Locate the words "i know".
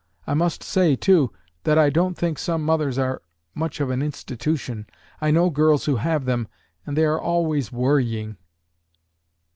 5.21-5.51